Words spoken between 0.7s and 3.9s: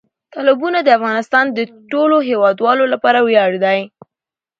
د افغانستان د ټولو هیوادوالو لپاره ویاړ دی.